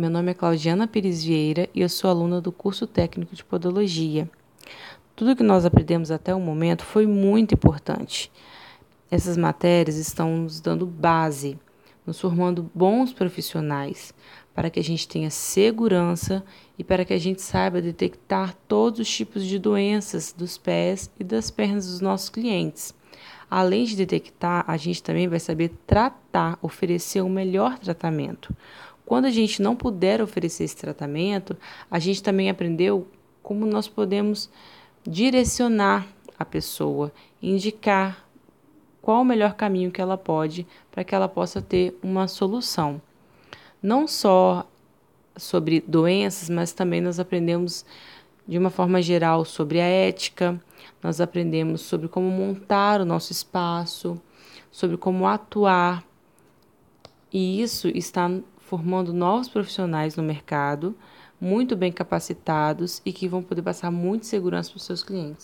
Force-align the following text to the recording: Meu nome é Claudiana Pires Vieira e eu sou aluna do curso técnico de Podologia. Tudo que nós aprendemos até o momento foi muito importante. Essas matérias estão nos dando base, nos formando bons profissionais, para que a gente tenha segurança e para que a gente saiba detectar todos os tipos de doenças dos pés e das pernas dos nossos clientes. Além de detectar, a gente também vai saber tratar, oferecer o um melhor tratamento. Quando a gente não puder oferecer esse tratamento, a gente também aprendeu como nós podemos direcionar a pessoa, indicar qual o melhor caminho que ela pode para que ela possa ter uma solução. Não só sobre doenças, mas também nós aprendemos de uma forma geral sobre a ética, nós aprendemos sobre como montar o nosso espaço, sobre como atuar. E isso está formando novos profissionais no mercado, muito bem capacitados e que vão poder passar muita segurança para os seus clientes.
Meu 0.00 0.08
nome 0.08 0.30
é 0.30 0.34
Claudiana 0.34 0.88
Pires 0.88 1.22
Vieira 1.22 1.68
e 1.74 1.82
eu 1.82 1.88
sou 1.90 2.08
aluna 2.08 2.40
do 2.40 2.50
curso 2.50 2.86
técnico 2.86 3.36
de 3.36 3.44
Podologia. 3.44 4.30
Tudo 5.14 5.36
que 5.36 5.42
nós 5.42 5.66
aprendemos 5.66 6.10
até 6.10 6.34
o 6.34 6.40
momento 6.40 6.86
foi 6.86 7.06
muito 7.06 7.52
importante. 7.52 8.32
Essas 9.10 9.36
matérias 9.36 9.96
estão 9.96 10.38
nos 10.38 10.58
dando 10.58 10.86
base, 10.86 11.58
nos 12.06 12.18
formando 12.18 12.70
bons 12.74 13.12
profissionais, 13.12 14.14
para 14.54 14.70
que 14.70 14.80
a 14.80 14.82
gente 14.82 15.06
tenha 15.06 15.28
segurança 15.28 16.42
e 16.78 16.82
para 16.82 17.04
que 17.04 17.12
a 17.12 17.20
gente 17.20 17.42
saiba 17.42 17.82
detectar 17.82 18.56
todos 18.66 19.00
os 19.00 19.10
tipos 19.14 19.44
de 19.44 19.58
doenças 19.58 20.32
dos 20.32 20.56
pés 20.56 21.10
e 21.20 21.24
das 21.24 21.50
pernas 21.50 21.86
dos 21.86 22.00
nossos 22.00 22.30
clientes. 22.30 22.94
Além 23.50 23.84
de 23.84 23.96
detectar, 23.96 24.64
a 24.66 24.78
gente 24.78 25.02
também 25.02 25.28
vai 25.28 25.40
saber 25.40 25.72
tratar, 25.86 26.58
oferecer 26.62 27.20
o 27.20 27.26
um 27.26 27.28
melhor 27.28 27.78
tratamento. 27.78 28.54
Quando 29.10 29.24
a 29.24 29.30
gente 29.30 29.60
não 29.60 29.74
puder 29.74 30.22
oferecer 30.22 30.62
esse 30.62 30.76
tratamento, 30.76 31.56
a 31.90 31.98
gente 31.98 32.22
também 32.22 32.48
aprendeu 32.48 33.08
como 33.42 33.66
nós 33.66 33.88
podemos 33.88 34.48
direcionar 35.02 36.06
a 36.38 36.44
pessoa, 36.44 37.10
indicar 37.42 38.24
qual 39.02 39.22
o 39.22 39.24
melhor 39.24 39.54
caminho 39.54 39.90
que 39.90 40.00
ela 40.00 40.16
pode 40.16 40.64
para 40.92 41.02
que 41.02 41.12
ela 41.12 41.26
possa 41.28 41.60
ter 41.60 41.98
uma 42.00 42.28
solução. 42.28 43.02
Não 43.82 44.06
só 44.06 44.64
sobre 45.36 45.80
doenças, 45.80 46.48
mas 46.48 46.72
também 46.72 47.00
nós 47.00 47.18
aprendemos 47.18 47.84
de 48.46 48.58
uma 48.58 48.70
forma 48.70 49.02
geral 49.02 49.44
sobre 49.44 49.80
a 49.80 49.86
ética, 49.86 50.62
nós 51.02 51.20
aprendemos 51.20 51.80
sobre 51.80 52.06
como 52.06 52.30
montar 52.30 53.00
o 53.00 53.04
nosso 53.04 53.32
espaço, 53.32 54.22
sobre 54.70 54.96
como 54.96 55.26
atuar. 55.26 56.04
E 57.32 57.60
isso 57.60 57.88
está 57.88 58.30
formando 58.70 59.12
novos 59.12 59.48
profissionais 59.48 60.14
no 60.14 60.22
mercado, 60.22 60.96
muito 61.40 61.74
bem 61.74 61.90
capacitados 61.90 63.02
e 63.04 63.12
que 63.12 63.26
vão 63.26 63.42
poder 63.42 63.62
passar 63.62 63.90
muita 63.90 64.26
segurança 64.26 64.70
para 64.70 64.76
os 64.76 64.84
seus 64.84 65.02
clientes. 65.02 65.38